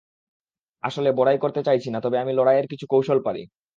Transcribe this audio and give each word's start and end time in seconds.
আসলে, 0.83 1.09
বড়াই 1.11 1.37
করতে 1.37 1.61
চাইছি 1.63 1.89
না, 1.93 1.99
তবে 2.01 2.17
আমি 2.19 2.31
লড়াইয়ের 2.33 2.67
কিছু 2.67 2.85
কৌশল 2.87 3.19
পারি। 3.23 3.41